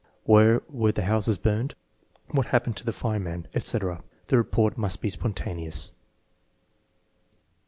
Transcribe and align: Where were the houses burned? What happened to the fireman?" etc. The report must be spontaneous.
Where 0.23 0.63
were 0.67 0.91
the 0.91 1.03
houses 1.05 1.37
burned? 1.37 1.75
What 2.31 2.47
happened 2.47 2.75
to 2.77 2.83
the 2.83 2.91
fireman?" 2.91 3.47
etc. 3.53 4.03
The 4.29 4.37
report 4.37 4.75
must 4.75 4.99
be 4.99 5.11
spontaneous. 5.11 5.91